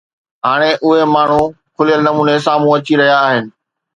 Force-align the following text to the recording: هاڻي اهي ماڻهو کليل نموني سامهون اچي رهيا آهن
هاڻي 0.45 0.71
اهي 0.87 1.03
ماڻهو 1.15 1.43
کليل 1.79 2.01
نموني 2.07 2.35
سامهون 2.47 2.75
اچي 2.79 2.93
رهيا 3.03 3.17
آهن 3.29 3.45